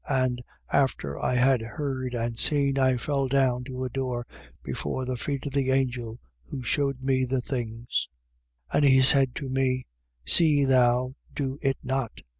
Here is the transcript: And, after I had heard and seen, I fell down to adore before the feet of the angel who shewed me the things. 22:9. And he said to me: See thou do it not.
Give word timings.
And, 0.09 0.41
after 0.73 1.23
I 1.23 1.35
had 1.35 1.61
heard 1.61 2.15
and 2.15 2.35
seen, 2.35 2.79
I 2.79 2.97
fell 2.97 3.27
down 3.27 3.63
to 3.65 3.83
adore 3.83 4.25
before 4.63 5.05
the 5.05 5.15
feet 5.15 5.45
of 5.45 5.51
the 5.53 5.69
angel 5.69 6.19
who 6.45 6.63
shewed 6.63 7.03
me 7.03 7.23
the 7.23 7.39
things. 7.41 8.09
22:9. 8.73 8.73
And 8.77 8.85
he 8.85 9.01
said 9.03 9.35
to 9.35 9.47
me: 9.47 9.85
See 10.25 10.65
thou 10.65 11.13
do 11.35 11.59
it 11.61 11.77
not. 11.83 12.21